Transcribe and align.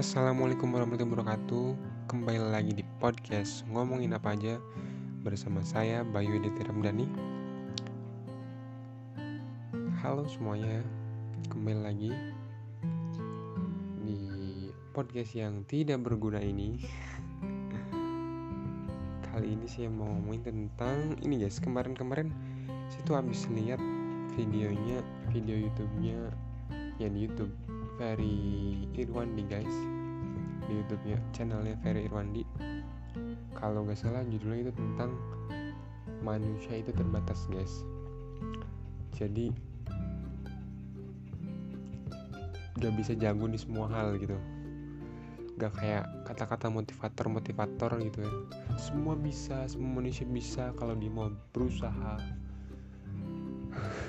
Assalamualaikum 0.00 0.72
warahmatullahi 0.72 1.12
wabarakatuh. 1.12 1.76
Kembali 2.08 2.40
lagi 2.40 2.72
di 2.72 2.80
podcast 3.04 3.68
Ngomongin 3.68 4.16
apa 4.16 4.32
aja 4.32 4.56
Bersama 5.20 5.60
saya 5.60 6.00
Bayu 6.00 6.40
Editi 6.40 6.64
Ramdhani. 6.64 7.04
Halo 10.00 10.24
semuanya 10.24 10.80
Kembali 11.52 11.80
lagi 11.84 12.12
Di 14.00 14.16
podcast 14.96 15.36
yang 15.36 15.68
tidak 15.68 16.00
berguna 16.00 16.40
ini. 16.40 16.80
Kali 19.28 19.52
ini 19.52 19.68
saya 19.68 19.92
mau 19.92 20.08
ngomongin 20.08 20.48
tentang 20.48 21.20
Ini 21.20 21.44
guys, 21.44 21.60
kemarin-kemarin 21.60 22.32
Saya 22.88 23.04
tuh 23.04 23.20
habis 23.20 23.44
lihat 23.52 23.84
videonya 24.32 25.04
Video 25.28 25.60
youtube-nya 25.60 26.32
Ya 26.96 27.12
di 27.12 27.28
youtube 27.28 27.52
Ferry 28.00 28.80
Irwandi 28.96 29.44
guys 29.44 29.89
di 30.70 30.78
YouTube-nya 30.78 31.18
channelnya 31.34 31.74
Ferry 31.82 32.06
Irwandi. 32.06 32.46
Kalau 33.58 33.82
nggak 33.82 33.98
salah 33.98 34.22
judulnya 34.22 34.70
itu 34.70 34.72
tentang 34.78 35.10
manusia 36.22 36.78
itu 36.78 36.94
terbatas 36.94 37.50
guys. 37.50 37.82
Jadi 39.18 39.50
gak 42.80 42.96
bisa 42.96 43.12
jago 43.18 43.50
di 43.50 43.58
semua 43.58 43.90
hal 43.90 44.14
gitu. 44.16 44.38
Gak 45.60 45.76
kayak 45.76 46.08
kata-kata 46.24 46.72
motivator 46.72 47.28
motivator 47.28 48.00
gitu 48.00 48.24
ya. 48.24 48.32
Semua 48.80 49.12
bisa 49.18 49.68
semua 49.68 50.00
manusia 50.00 50.24
bisa 50.24 50.72
kalau 50.78 50.96
dia 50.96 51.12
mau 51.12 51.28
berusaha. 51.52 52.16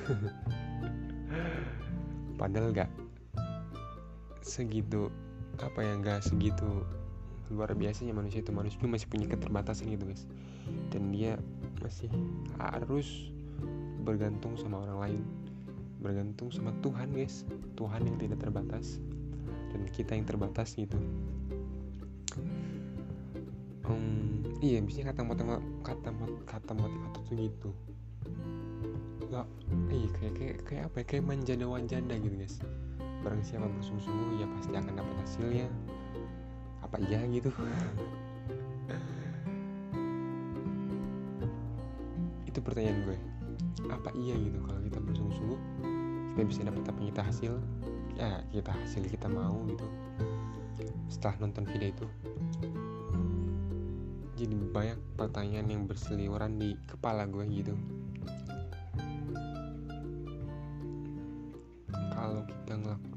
Padahal 2.40 2.72
gak 2.72 2.88
segitu 4.42 5.12
apa 5.60 5.80
ya 5.84 5.94
nggak 6.00 6.24
segitu 6.24 6.88
luar 7.52 7.76
biasanya 7.76 8.16
manusia 8.16 8.40
itu. 8.40 8.56
Manusia 8.56 8.80
masih 8.88 9.08
punya 9.12 9.28
keterbatasan 9.28 9.92
gitu 9.92 10.08
guys. 10.08 10.24
Dan 10.90 11.12
dia 11.12 11.36
masih 11.84 12.08
harus 12.56 13.32
bergantung 14.08 14.56
sama 14.56 14.88
orang 14.88 14.98
lain. 14.98 15.22
Bergantung 16.00 16.50
sama 16.50 16.72
Tuhan 16.80 17.12
guys. 17.12 17.44
Tuhan 17.76 18.08
yang 18.08 18.18
tidak 18.18 18.40
terbatas 18.40 19.04
dan 19.76 19.84
kita 19.92 20.16
yang 20.16 20.28
terbatas 20.28 20.76
gitu. 20.80 20.98
Um, 23.92 24.48
iya 24.64 24.80
biasanya 24.80 25.12
kata 25.12 25.22
motivator 25.28 25.64
kata 25.84 26.10
kata 26.48 26.72
motivator 26.72 27.22
tuh 27.28 27.36
gitu. 27.36 27.72
Nggak 29.28 29.48
iya 29.92 30.10
kayak 30.16 30.34
kayak 30.40 30.58
kayak 30.64 30.84
apa 30.88 30.96
ya? 31.04 31.06
Kayak 31.08 31.24
manjada 31.28 31.66
wajanda 31.68 32.16
gitu 32.16 32.36
guys 32.40 32.56
barang 33.22 33.46
siapa 33.46 33.70
bersungguh-sungguh 33.70 34.42
ya 34.42 34.50
pasti 34.58 34.74
akan 34.74 34.94
dapat 34.98 35.16
hasilnya. 35.22 35.70
Apa 36.82 36.98
iya 37.06 37.22
gitu? 37.30 37.54
Itu 42.50 42.60
pertanyaan 42.66 43.06
gue. 43.06 43.18
Apa 43.88 44.12
iya 44.18 44.36
gitu 44.36 44.60
kalau 44.66 44.82
kita 44.82 45.00
bersungguh-sungguh 45.00 45.60
kita 46.32 46.48
bisa 46.48 46.64
dapat 46.64 46.88
apa 46.88 46.98
yang 46.98 47.10
kita 47.14 47.24
hasil? 47.28 47.54
Ya 48.18 48.42
kita 48.50 48.72
hasil 48.74 49.04
kita 49.06 49.28
mau 49.30 49.62
gitu. 49.70 49.86
Setelah 51.12 51.46
nonton 51.46 51.70
video 51.70 51.94
itu. 51.94 52.08
Jadi 54.42 54.58
banyak 54.74 54.98
pertanyaan 55.22 55.70
yang 55.70 55.86
berseliweran 55.86 56.58
di 56.58 56.74
kepala 56.90 57.30
gue 57.30 57.46
gitu 57.52 57.78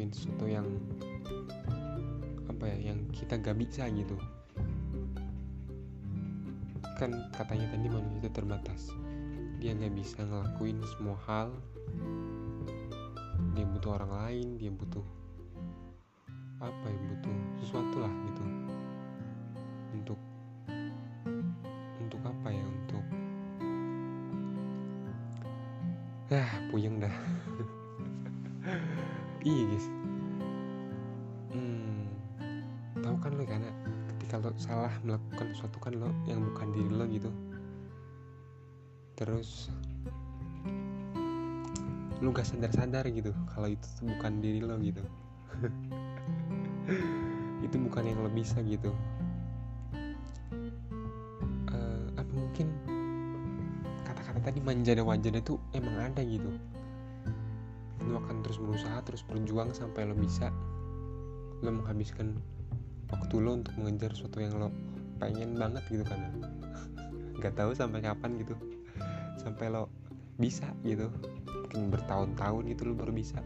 ngelakuin 0.05 0.13
sesuatu 0.13 0.45
yang 0.45 0.69
apa 2.53 2.65
ya 2.69 2.93
yang 2.93 3.01
kita 3.09 3.41
gak 3.41 3.57
bisa 3.57 3.89
gitu. 3.89 4.17
Kan 7.01 7.33
katanya 7.33 7.73
tadi 7.73 7.89
manusia 7.89 8.21
itu 8.21 8.29
terbatas. 8.29 8.93
Dia 9.65 9.73
gak 9.73 9.97
bisa 9.97 10.21
ngelakuin 10.21 10.77
semua 10.93 11.17
hal. 11.25 11.49
Dia 13.57 13.65
butuh 13.65 13.97
orang 13.97 14.13
lain 14.13 14.49
dia 14.61 14.69
butuh 14.69 15.05
apa 16.61 16.87
ya 16.89 17.01
butuh 17.09 17.37
sesuatu 17.65 17.97
lah 18.05 18.13
gitu. 18.29 18.45
Untuk 19.97 20.21
untuk 21.97 22.21
apa 22.21 22.49
ya 22.53 22.65
untuk 22.69 23.05
ah 26.35 26.53
puyeng 26.69 27.01
dah 27.01 27.34
iya 29.45 29.63
guys. 29.69 29.87
Hmm, 31.53 32.09
tahu 33.05 33.17
kan 33.21 33.33
lo 33.37 33.45
karena 33.45 33.71
ketika 34.17 34.41
lo 34.41 34.51
salah 34.57 34.91
melakukan 35.05 35.53
sesuatu 35.53 35.77
kan 35.85 35.93
lo 36.01 36.09
yang 36.25 36.41
bukan 36.41 36.73
diri 36.73 36.91
lo 36.91 37.05
gitu. 37.13 37.31
Terus 39.15 39.69
lo 42.25 42.33
gak 42.33 42.49
sadar-sadar 42.49 43.05
gitu 43.13 43.37
kalau 43.53 43.69
itu 43.69 43.85
tuh 44.01 44.09
bukan 44.09 44.41
diri 44.41 44.65
lo 44.65 44.81
gitu. 44.81 45.05
Itu 47.65 47.81
bukan 47.81 48.05
yang 48.05 48.21
lo 48.25 48.29
bisa 48.33 48.61
gitu. 48.65 48.93
Uh, 51.69 52.07
apa 52.17 52.33
mungkin 52.33 52.69
kata-kata 54.05 54.41
tadi 54.53 54.61
manja 54.61 54.93
dan 54.93 55.05
wajah 55.09 55.33
itu 55.33 55.57
emang 55.73 55.97
ada 55.97 56.21
gitu 56.25 56.53
lo 58.09 58.21
akan 58.21 58.45
terus 58.45 58.61
berusaha 58.61 59.01
terus 59.05 59.25
berjuang 59.25 59.73
sampai 59.73 60.05
lo 60.05 60.15
bisa. 60.17 60.53
Lo 61.65 61.71
menghabiskan 61.73 62.37
waktu 63.09 63.35
lo 63.41 63.61
untuk 63.61 63.75
mengejar 63.81 64.13
sesuatu 64.13 64.41
yang 64.41 64.55
lo 64.61 64.69
pengen 65.17 65.57
banget 65.57 65.85
gitu 65.89 66.05
kan. 66.05 66.21
Nggak 67.39 67.55
tahu 67.57 67.73
sampai 67.73 68.05
kapan 68.05 68.37
gitu. 68.41 68.55
Sampai 69.41 69.73
lo 69.73 69.89
bisa 70.37 70.69
gitu. 70.85 71.09
Mungkin 71.49 71.91
bertahun-tahun 71.91 72.63
gitu 72.71 72.83
lo 72.91 72.95
baru 72.99 73.13
bisa. 73.15 73.41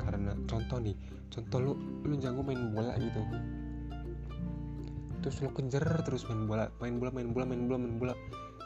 Karena 0.00 0.34
contoh 0.50 0.82
nih 0.82 0.96
contoh 1.32 1.58
lo 1.62 1.72
lo 2.04 2.14
jago 2.18 2.42
main 2.42 2.74
bola 2.74 2.98
gitu. 2.98 3.22
Terus 5.22 5.36
lo 5.46 5.50
kejar 5.54 5.86
terus 6.02 6.26
main 6.26 6.50
bola 6.50 6.66
main 6.82 6.98
bola 6.98 7.10
main 7.14 7.30
bola 7.30 7.44
main 7.46 7.62
bola 7.70 7.78
main 7.78 7.96
bola. 8.00 8.14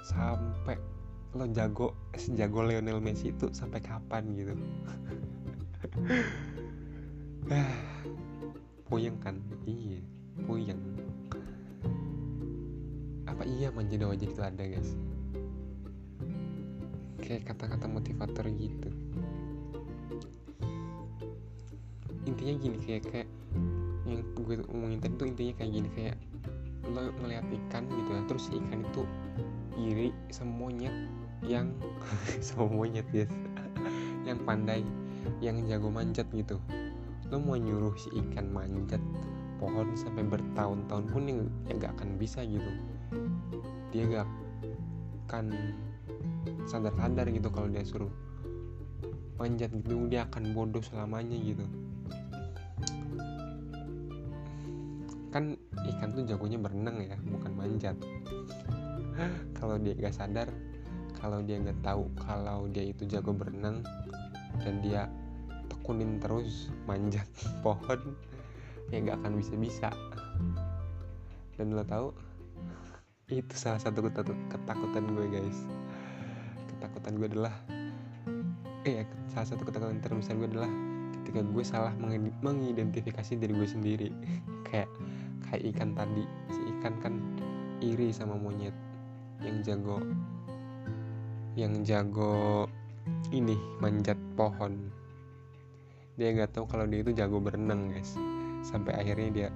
Sampai 0.07 0.96
lo 1.35 1.45
jago 1.51 1.97
sejago 2.15 2.63
Lionel 2.63 3.03
Messi 3.03 3.35
itu 3.35 3.51
sampai 3.51 3.83
kapan 3.83 4.31
gitu? 4.37 4.55
Puyeng 8.87 9.19
kan? 9.19 9.43
Iya 9.67 9.99
puyeng. 10.45 10.81
Apa 13.25 13.43
iya 13.49 13.73
manja 13.73 13.97
wajah 14.05 14.29
itu 14.29 14.43
ada 14.45 14.63
guys? 14.63 14.93
Kayak 17.25 17.49
kata-kata 17.51 17.89
motivator 17.89 18.45
gitu. 18.53 18.91
Intinya 22.29 22.55
gini 22.61 22.79
kayak 22.85 23.03
kayak 23.09 23.29
yang 24.07 24.23
gue 24.39 24.63
omongin 24.71 25.03
tadi 25.03 25.15
tuh 25.19 25.27
intinya 25.27 25.55
kayak 25.59 25.71
gini 25.73 25.89
kayak 25.99 26.17
lo 26.87 27.11
ngeliat 27.19 27.43
ikan 27.51 27.83
gitu 27.91 28.11
ya 28.15 28.23
terus 28.31 28.47
ikan 28.55 28.79
itu 28.87 29.03
iri 29.77 30.11
monyet 30.43 30.93
yang 31.45 31.73
monyet 32.77 33.07
guys 33.13 33.31
yang 34.27 34.43
pandai 34.43 34.83
yang 35.39 35.63
jago 35.71 35.93
manjat 35.93 36.27
gitu. 36.35 36.59
Lo 37.31 37.39
mau 37.43 37.59
nyuruh 37.59 37.95
si 37.99 38.11
ikan 38.15 38.51
manjat 38.51 39.03
pohon 39.59 39.95
sampai 39.95 40.27
bertahun-tahun 40.27 41.05
pun 41.11 41.23
yang 41.27 41.41
ya 41.71 41.75
gak 41.79 41.93
akan 41.99 42.19
bisa 42.19 42.43
gitu. 42.43 42.71
Dia 43.95 44.05
gak 44.11 44.29
akan 45.27 45.47
sadar-sadar 46.67 47.27
gitu 47.31 47.49
kalau 47.51 47.71
dia 47.71 47.83
suruh 47.87 48.11
manjat 49.39 49.71
gitu. 49.75 50.07
Dia 50.11 50.27
akan 50.31 50.55
bodoh 50.55 50.83
selamanya 50.83 51.39
gitu. 51.39 51.67
Kan 55.35 55.59
ikan 55.75 56.09
tuh 56.15 56.25
jagonya 56.25 56.59
berenang 56.59 56.97
ya 57.03 57.19
bukan 57.29 57.53
manjat 57.55 57.97
kalau 59.59 59.77
dia 59.81 59.95
gak 59.97 60.15
sadar 60.15 60.49
kalau 61.17 61.41
dia 61.41 61.57
nggak 61.57 61.81
tahu 61.81 62.13
kalau 62.21 62.69
dia 62.69 62.93
itu 62.93 63.09
jago 63.09 63.33
berenang 63.33 63.81
dan 64.61 64.85
dia 64.85 65.09
tekunin 65.67 66.21
terus 66.21 66.69
manjat 66.85 67.27
pohon 67.65 68.15
ya 68.93 69.01
nggak 69.03 69.19
akan 69.25 69.33
bisa 69.41 69.55
bisa 69.57 69.89
dan 71.57 71.73
lo 71.73 71.83
tahu 71.83 72.13
itu 73.33 73.55
salah 73.59 73.83
satu 73.83 74.07
ketakutan 74.47 75.05
gue 75.11 75.27
guys. 75.27 75.59
Ketakutan 76.71 77.19
gue 77.19 77.27
adalah 77.27 77.55
eh 78.87 79.03
salah 79.27 79.49
satu 79.51 79.67
ketakutan 79.67 79.99
terbesar 79.99 80.39
gue 80.39 80.47
adalah 80.47 80.71
ketika 81.21 81.43
gue 81.43 81.65
salah 81.67 81.91
mengidentifikasi 82.45 83.33
diri 83.35 83.51
gue 83.51 83.67
sendiri. 83.69 84.09
Kayak 84.69 84.87
kayak 85.51 85.63
ikan 85.75 85.91
tadi. 85.99 86.25
Si 86.55 86.61
ikan 86.79 86.95
kan 87.03 87.15
iri 87.83 88.15
sama 88.15 88.39
monyet 88.39 88.77
yang 89.45 89.61
jago 89.61 89.99
yang 91.57 91.85
jago 91.89 92.69
ini 93.33 93.57
manjat 93.81 94.21
pohon. 94.37 94.93
Dia 96.21 96.33
nggak 96.33 96.53
tahu 96.57 96.69
kalau 96.69 96.85
dia 96.85 97.01
itu 97.01 97.13
jago 97.17 97.41
berenang 97.41 97.93
guys. 97.93 98.17
Sampai 98.61 98.97
akhirnya 98.97 99.29
dia 99.33 99.49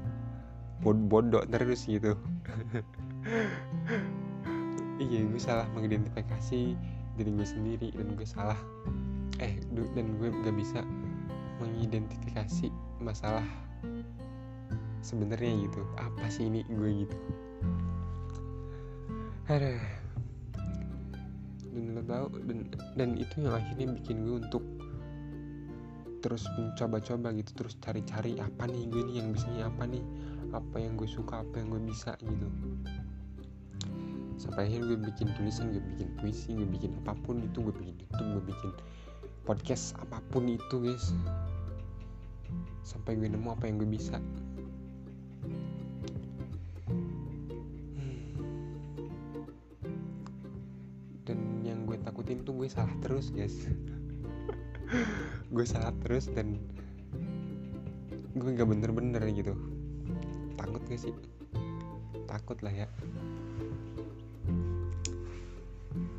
bodoh 0.80 1.44
terus 1.48 1.84
gitu. 1.88 2.16
Iya 5.00 5.24
gue 5.32 5.40
salah 5.40 5.64
mengidentifikasi 5.72 6.76
diri 7.16 7.30
gue 7.32 7.48
sendiri 7.48 7.88
dan 7.96 8.12
gue 8.20 8.28
salah. 8.28 8.60
Eh 9.40 9.56
dan 9.96 10.20
gue 10.20 10.28
gak 10.28 10.52
bisa 10.52 10.84
mengidentifikasi 11.56 12.68
masalah 13.00 13.44
sebenarnya 15.00 15.64
gitu. 15.64 15.80
Apa 15.96 16.28
sih 16.28 16.52
ini 16.52 16.68
gue 16.68 17.08
gitu 17.08 17.16
ada 19.50 19.74
dan 21.74 21.84
lo 21.94 22.02
tau 22.06 22.26
dan 22.46 22.70
dan 22.94 23.10
itu 23.18 23.34
yang 23.42 23.54
akhirnya 23.54 23.86
bikin 23.98 24.22
gue 24.22 24.36
untuk 24.46 24.62
terus 26.22 26.46
mencoba-coba 26.54 27.34
gitu 27.34 27.50
terus 27.64 27.74
cari-cari 27.82 28.38
apa 28.38 28.68
nih 28.70 28.86
gue 28.86 29.02
nih 29.10 29.14
yang 29.18 29.34
bisanya 29.34 29.66
apa 29.66 29.88
nih 29.90 30.04
apa 30.54 30.76
yang 30.78 30.94
gue 30.94 31.08
suka 31.10 31.42
apa 31.42 31.62
yang 31.62 31.70
gue 31.70 31.82
bisa 31.86 32.14
gitu. 32.20 32.48
Sampai 34.40 34.66
akhirnya 34.66 34.94
gue 34.94 34.98
bikin 35.10 35.28
tulisan 35.38 35.70
gue 35.70 35.82
bikin 35.94 36.08
puisi 36.18 36.54
gue 36.54 36.66
bikin 36.66 36.90
apa 37.04 37.14
pun 37.22 37.38
itu 37.40 37.58
gue 37.62 37.74
bikin 37.74 37.94
youtube 38.02 38.28
gue 38.34 38.44
bikin 38.54 38.70
podcast 39.46 39.94
apa 40.02 40.18
pun 40.34 40.46
itu 40.50 40.76
guys. 40.82 41.14
Sampai 42.82 43.14
gue 43.14 43.30
nemu 43.30 43.46
apa 43.46 43.70
yang 43.70 43.78
gue 43.78 43.88
bisa 43.88 44.18
dan 51.30 51.62
yang 51.62 51.86
gue 51.86 51.94
takutin 52.02 52.42
tuh 52.42 52.58
gue 52.58 52.66
salah 52.66 52.90
terus 52.98 53.30
guys. 53.30 53.54
Gue 55.54 55.62
salah 55.62 55.94
terus 56.02 56.26
dan 56.34 56.58
gue 58.34 58.50
gak 58.50 58.66
bener-bener 58.66 59.22
gitu. 59.30 59.54
Takut 60.58 60.82
gak 60.90 60.98
sih? 60.98 61.14
Takut 62.26 62.58
lah 62.66 62.74
ya. 62.74 62.88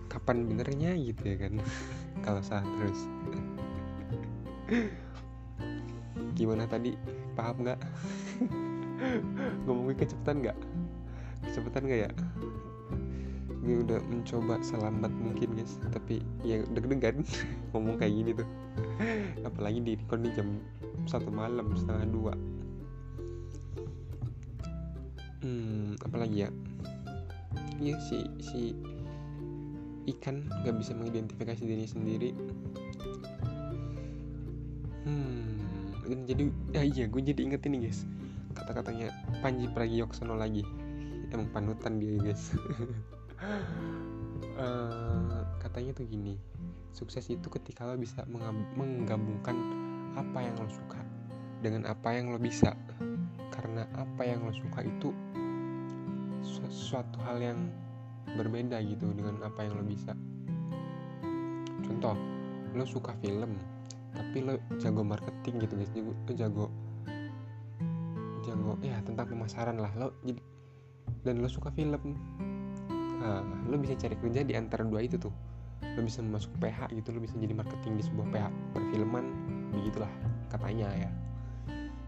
Kapan 0.08 0.48
benernya 0.48 0.96
gitu 0.96 1.36
ya 1.36 1.36
kan? 1.44 1.60
Kalau 2.24 2.40
salah 2.40 2.64
terus. 2.80 3.00
Gimana 6.40 6.64
tadi? 6.72 6.96
Paham 7.36 7.68
nggak? 7.68 7.80
Ngomongin 9.68 10.00
kecepatan 10.00 10.48
nggak? 10.48 10.58
Kecepatan 11.44 11.84
nggak 11.84 12.00
ya 12.08 12.12
gue 13.62 13.86
udah 13.86 14.02
mencoba 14.10 14.58
selambat 14.66 15.14
mungkin 15.14 15.54
guys. 15.54 15.78
Tapi 15.94 16.26
ya 16.42 16.66
deg-degan 16.74 17.22
ngomong 17.74 18.02
kayak 18.02 18.14
gini 18.14 18.32
tuh. 18.34 18.48
Apalagi 19.46 19.80
di 19.86 19.92
record 19.98 20.26
jam 20.34 20.58
satu 21.06 21.30
malam 21.30 21.74
setengah 21.78 22.06
dua. 22.10 22.34
Hmm 25.46 25.98
apalagi 26.02 26.46
ya? 26.46 26.50
Iya 27.82 27.98
si 28.02 28.26
si 28.42 28.62
ikan 30.18 30.50
nggak 30.66 30.76
bisa 30.82 30.98
mengidentifikasi 30.98 31.62
diri 31.62 31.86
sendiri. 31.86 32.30
Hmm 35.06 35.62
jadi 36.26 36.44
ah 36.76 36.86
iya 36.86 37.06
gue 37.06 37.22
jadi 37.22 37.42
inget 37.46 37.62
ini 37.70 37.86
guys. 37.86 38.10
Kata-katanya 38.58 39.14
Panji 39.46 39.70
Pragiwaksono 39.70 40.34
lagi. 40.34 40.66
Emang 41.32 41.48
panutan 41.56 41.96
dia 41.96 42.20
guys 42.20 42.52
uh, 43.42 45.42
katanya 45.58 45.98
tuh 45.98 46.06
gini 46.06 46.38
sukses 46.92 47.24
itu 47.32 47.48
ketika 47.48 47.88
lo 47.88 47.96
bisa 47.96 48.28
menggabungkan 48.28 49.56
apa 50.20 50.44
yang 50.44 50.56
lo 50.60 50.68
suka 50.68 51.00
dengan 51.64 51.88
apa 51.88 52.18
yang 52.18 52.34
lo 52.34 52.40
bisa. 52.42 52.76
Karena 53.52 53.86
apa 53.96 54.22
yang 54.26 54.44
lo 54.44 54.52
suka 54.52 54.84
itu 54.84 55.14
suatu 56.72 57.20
hal 57.24 57.40
yang 57.40 57.60
berbeda 58.36 58.82
gitu 58.84 59.12
dengan 59.16 59.40
apa 59.46 59.64
yang 59.64 59.80
lo 59.80 59.86
bisa. 59.86 60.12
Contoh 61.86 62.18
lo 62.76 62.86
suka 62.88 63.16
film 63.24 63.56
tapi 64.12 64.44
lo 64.44 64.60
jago 64.76 65.08
marketing 65.08 65.64
gitu 65.64 65.74
guys 65.80 65.92
jago 65.96 66.12
lo 66.12 66.34
jago 66.36 66.66
jago 68.44 68.76
ya 68.84 69.00
tentang 69.08 69.32
pemasaran 69.32 69.80
lah. 69.80 69.92
Lo 69.96 70.12
dan 71.24 71.40
lo 71.40 71.48
suka 71.48 71.72
film 71.72 72.20
nah, 73.22 73.62
lo 73.70 73.78
bisa 73.78 73.94
cari 73.94 74.18
kerja 74.18 74.42
di 74.42 74.54
antara 74.58 74.82
dua 74.82 75.06
itu 75.06 75.22
tuh. 75.22 75.34
Lo 75.82 76.02
bisa 76.02 76.26
masuk 76.26 76.50
PH 76.58 76.90
gitu 76.94 77.14
lo 77.14 77.20
bisa 77.22 77.38
jadi 77.38 77.54
marketing 77.54 77.98
di 77.98 78.04
sebuah 78.06 78.28
PH 78.34 78.46
perfilman 78.74 79.26
begitulah 79.74 80.12
katanya 80.50 80.90
ya. 80.98 81.12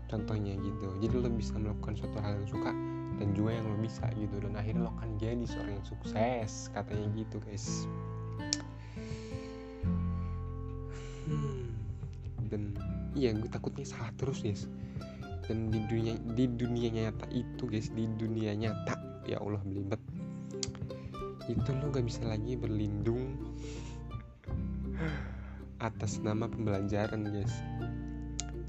Contohnya 0.10 0.58
gitu. 0.58 0.88
Jadi 1.02 1.14
lo 1.14 1.30
bisa 1.30 1.54
melakukan 1.58 1.94
suatu 1.98 2.18
hal 2.22 2.42
yang 2.42 2.50
suka 2.50 2.72
dan 3.22 3.28
juga 3.38 3.58
yang 3.58 3.66
lo 3.70 3.78
bisa 3.78 4.06
gitu. 4.18 4.36
Dan 4.42 4.54
akhirnya 4.58 4.90
lo 4.90 4.92
akan 4.98 5.10
jadi 5.22 5.46
seorang 5.46 5.74
yang 5.78 5.88
sukses 5.88 6.70
katanya 6.74 7.08
gitu 7.18 7.38
guys. 7.46 7.86
Hmm. 11.24 11.72
dan 12.52 12.76
iya 13.16 13.32
gue 13.32 13.48
takutnya 13.48 13.88
salah 13.88 14.12
terus 14.20 14.44
guys. 14.44 14.70
Dan 15.44 15.74
di 15.74 15.80
dunia 15.88 16.14
di 16.38 16.46
dunia 16.46 16.90
nyata 16.94 17.26
itu 17.34 17.66
guys 17.66 17.90
di 17.92 18.06
dunia 18.06 18.54
nyata 18.54 18.96
ya 19.28 19.40
Allah 19.40 19.64
belibet 19.64 20.00
itu 21.52 21.70
lo 21.76 21.92
gak 21.92 22.08
bisa 22.08 22.24
lagi 22.24 22.56
berlindung 22.56 23.36
atas 25.84 26.24
nama 26.24 26.48
pembelajaran 26.48 27.28
guys. 27.28 27.52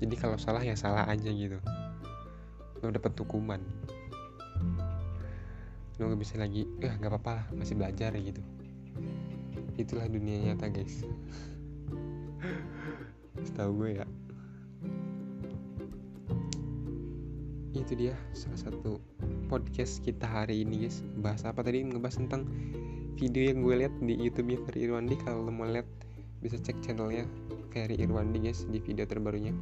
Jadi 0.02 0.14
kalau 0.18 0.34
salah 0.34 0.62
ya 0.66 0.74
salah 0.74 1.06
aja 1.06 1.30
gitu. 1.30 1.62
Lo 2.82 2.90
dapet 2.90 3.14
hukuman. 3.14 3.62
Lo 6.02 6.10
gak 6.10 6.18
bisa 6.18 6.34
lagi 6.34 6.66
eh 6.82 6.90
nggak 6.90 7.10
apa-apa 7.14 7.30
lah 7.38 7.46
masih 7.54 7.78
belajar 7.78 8.10
gitu. 8.18 8.42
Itulah 9.78 10.10
dunia 10.10 10.50
nyata 10.50 10.66
guys. 10.74 11.06
Setahu 13.46 13.70
gue 13.86 13.90
ya. 14.02 14.06
Itu 17.74 17.94
dia 17.94 18.18
salah 18.34 18.58
satu 18.58 18.98
podcast 19.46 20.00
kita 20.00 20.24
hari 20.24 20.64
ini 20.64 20.88
guys. 20.88 21.04
Bahas 21.20 21.44
apa 21.44 21.60
tadi? 21.60 21.84
Ngebahas 21.84 22.16
tentang 22.16 22.48
video 23.20 23.52
yang 23.52 23.60
gue 23.60 23.74
lihat 23.84 23.94
di 24.00 24.16
YouTube-nya 24.16 24.58
Ferry 24.64 24.88
Irwandi. 24.88 25.14
Kalau 25.20 25.46
mau 25.48 25.68
lihat 25.68 25.86
bisa 26.40 26.56
cek 26.56 26.80
channelnya 26.80 27.28
Ferry 27.70 28.00
Irwandi 28.00 28.40
guys 28.40 28.64
di 28.68 28.80
video 28.80 29.04
terbarunya. 29.04 29.52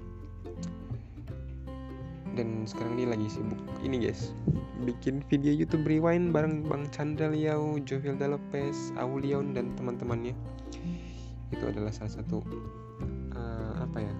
Dan 2.32 2.64
sekarang 2.64 2.96
dia 2.96 3.10
lagi 3.10 3.28
sibuk. 3.28 3.60
Ini 3.82 3.98
guys 3.98 4.32
bikin 4.82 5.22
video 5.30 5.54
YouTube 5.54 5.86
rewind 5.86 6.34
bareng 6.34 6.66
Bang 6.66 6.90
Chandra 6.90 7.30
Liao, 7.30 7.78
Jovilda 7.86 8.26
Lopez, 8.26 8.90
Aulion 8.98 9.54
dan 9.54 9.74
teman-temannya. 9.78 10.34
Itu 11.54 11.64
adalah 11.68 11.94
salah 11.94 12.18
satu 12.18 12.42
uh, 13.36 13.74
apa 13.78 13.98
ya 14.02 14.14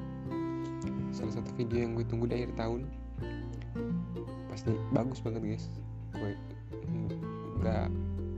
salah 1.12 1.33
satu 1.38 1.52
video 1.54 1.85
yang 1.85 1.92
gue 1.92 2.09
tunggu 2.09 2.25
di 2.25 2.40
akhir 2.40 2.57
tahun 2.57 2.88
pasti 4.52 4.76
bagus 4.92 5.25
banget 5.25 5.56
guys. 5.56 5.66
Gue 6.12 6.37
nggak 7.64 7.88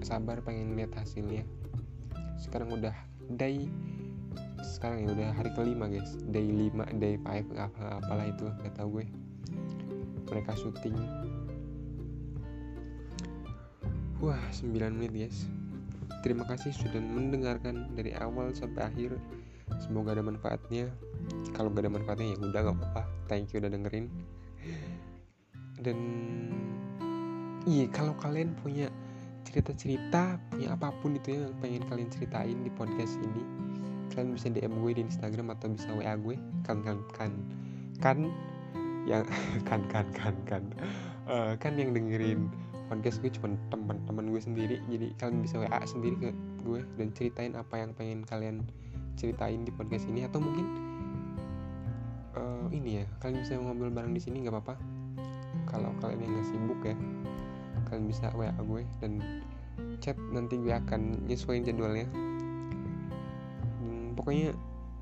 sabar 0.06 0.38
pengen 0.46 0.78
lihat 0.78 0.94
hasilnya. 0.94 1.42
Sekarang 2.38 2.70
udah 2.70 2.94
day 3.34 3.66
sekarang 4.62 5.04
ya 5.04 5.08
udah 5.10 5.28
hari 5.34 5.50
kelima 5.58 5.90
guys. 5.90 6.14
Day 6.30 6.46
5 6.46 7.02
day 7.02 7.18
5 7.18 7.58
apa 7.58 7.98
apalah 7.98 8.30
itu 8.30 8.46
gak 8.62 8.78
tau 8.78 8.86
gue. 8.94 9.10
Mereka 10.30 10.54
syuting. 10.54 10.94
Wah 14.22 14.40
9 14.54 14.70
menit 14.94 15.12
guys. 15.12 15.50
Terima 16.22 16.46
kasih 16.46 16.72
sudah 16.72 17.02
mendengarkan 17.02 17.90
dari 17.98 18.14
awal 18.16 18.54
sampai 18.54 18.86
akhir. 18.86 19.18
Semoga 19.82 20.14
ada 20.14 20.22
manfaatnya. 20.22 20.88
Kalau 21.52 21.74
gak 21.74 21.84
ada 21.84 21.92
manfaatnya 21.92 22.32
ya 22.32 22.36
udah 22.38 22.60
gak 22.70 22.76
apa-apa. 22.78 23.02
Thank 23.26 23.52
you 23.52 23.60
udah 23.60 23.68
dengerin 23.68 24.08
dan 25.80 25.98
iya 27.66 27.88
kalau 27.90 28.14
kalian 28.20 28.54
punya 28.60 28.92
cerita-cerita 29.48 30.38
punya 30.50 30.74
apa 30.74 30.90
pun 30.98 31.14
itu 31.14 31.36
ya 31.36 31.46
yang 31.46 31.56
pengen 31.62 31.82
kalian 31.86 32.10
ceritain 32.10 32.58
di 32.62 32.70
podcast 32.74 33.16
ini 33.20 33.42
kalian 34.14 34.36
bisa 34.36 34.46
DM 34.50 34.74
gue 34.78 34.92
di 34.94 35.02
Instagram 35.06 35.50
atau 35.54 35.72
bisa 35.72 35.90
WA 35.94 36.14
gue 36.14 36.36
kan 36.62 36.82
kan 36.84 36.98
kan 37.14 37.32
kan 37.98 38.18
yang 39.04 39.24
kan 39.68 39.84
kan 39.88 40.06
kan 40.12 40.34
kan. 40.48 40.64
Uh, 41.24 41.56
kan 41.56 41.76
yang 41.76 41.96
dengerin 41.96 42.52
podcast 42.88 43.20
gue 43.24 43.32
cuma 43.32 43.56
teman-teman 43.72 44.28
gue 44.32 44.40
sendiri. 44.40 44.76
Jadi 44.88 45.12
kalian 45.16 45.40
bisa 45.44 45.60
WA 45.60 45.80
sendiri 45.84 46.16
ke 46.20 46.30
gue 46.64 46.80
dan 47.00 47.08
ceritain 47.16 47.52
apa 47.56 47.80
yang 47.80 47.96
pengen 47.96 48.24
kalian 48.24 48.64
ceritain 49.16 49.64
di 49.64 49.72
podcast 49.72 50.04
ini. 50.08 50.24
Atau 50.24 50.40
mungkin 50.40 50.66
uh, 52.36 52.66
ini 52.72 53.04
ya 53.04 53.04
kalian 53.24 53.44
bisa 53.44 53.56
ngobrol 53.56 53.92
bareng 53.92 54.12
di 54.12 54.20
sini 54.20 54.44
nggak 54.44 54.52
apa-apa 54.52 54.74
kalau 55.74 55.90
kalian 55.98 56.22
yang 56.22 56.32
nggak 56.38 56.46
sibuk 56.46 56.80
ya 56.86 56.94
kalian 57.90 58.06
bisa 58.06 58.30
WA 58.38 58.54
gue 58.54 58.82
dan 59.02 59.18
chat 59.98 60.16
nanti 60.30 60.58
gue 60.58 60.74
akan 60.74 61.26
nyesuaiin 61.26 61.66
jadwalnya. 61.66 62.06
Dan 63.82 64.14
pokoknya 64.14 64.54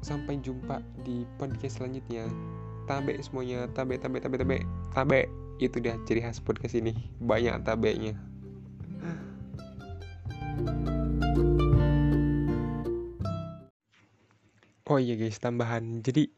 sampai 0.03 0.41
jumpa 0.41 0.81
di 1.05 1.29
podcast 1.37 1.81
selanjutnya. 1.81 2.27
Tabe 2.89 3.15
semuanya 3.23 3.71
tabe 3.71 4.01
tabe 4.01 4.19
tabe 4.19 4.37
tabe 4.41 4.59
tabe. 4.93 5.21
Itu 5.63 5.79
dia 5.79 5.95
ciri 6.09 6.25
khas 6.25 6.43
podcast 6.43 6.75
ini. 6.75 6.97
Banyak 7.23 7.63
tabenya. 7.63 8.17
Oh 14.91 14.99
iya 14.99 15.15
guys 15.17 15.39
tambahan. 15.39 16.03
Jadi 16.03 16.29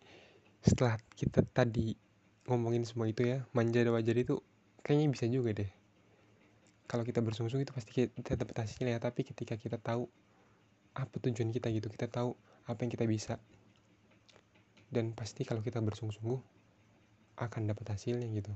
setelah 0.63 1.01
kita 1.17 1.43
tadi 1.43 2.04
ngomongin 2.45 2.85
semua 2.85 3.09
itu 3.09 3.25
ya 3.25 3.45
manja 3.57 3.81
dan 3.81 3.93
wajar 3.97 4.17
itu 4.17 4.41
kayaknya 4.85 5.09
bisa 5.13 5.25
juga 5.29 5.57
deh. 5.57 5.71
Kalau 6.85 7.03
kita 7.03 7.25
bersungguh-sungguh 7.25 7.65
itu 7.65 7.75
pasti 7.75 7.91
kita 8.13 8.37
dapat 8.37 8.69
hasilnya 8.69 8.97
ya 8.97 9.01
tapi 9.01 9.25
ketika 9.25 9.57
kita 9.57 9.81
tahu 9.81 10.05
apa 10.95 11.15
tujuan 11.19 11.51
kita 11.51 11.73
gitu 11.73 11.89
kita 11.89 12.07
tahu 12.13 12.37
apa 12.69 12.79
yang 12.85 12.93
kita 12.93 13.05
bisa. 13.09 13.41
Dan 14.93 15.17
pasti 15.17 15.43
kalau 15.49 15.65
kita 15.65 15.81
bersungguh-sungguh 15.81 16.41
akan 17.41 17.63
dapat 17.67 17.99
hasilnya 17.99 18.29
gitu 18.31 18.53